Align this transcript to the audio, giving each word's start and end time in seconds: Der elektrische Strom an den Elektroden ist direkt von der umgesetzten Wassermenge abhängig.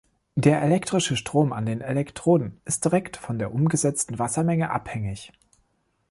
Der 0.33 0.63
elektrische 0.63 1.15
Strom 1.15 1.53
an 1.53 1.67
den 1.67 1.79
Elektroden 1.79 2.59
ist 2.65 2.83
direkt 2.85 3.17
von 3.17 3.37
der 3.37 3.53
umgesetzten 3.53 4.17
Wassermenge 4.17 4.71
abhängig. 4.71 5.31